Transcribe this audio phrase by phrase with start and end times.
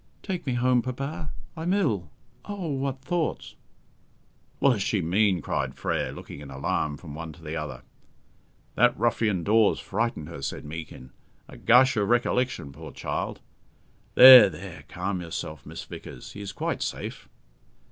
[0.23, 2.09] "Take me home, papa; I'm ill.
[2.45, 3.53] Oh, what thoughts!"
[4.57, 7.83] "What does she mean?" cried Frere, looking in alarm from one to the other.
[8.73, 11.11] "That ruffian Dawes frightened her," said Meekin.
[11.47, 13.41] "A gush of recollection, poor child.
[14.15, 16.31] There, there, calm yourself, Miss Vickers.
[16.31, 17.29] He is quite safe."